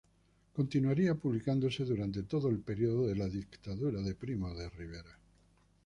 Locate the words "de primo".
4.01-4.51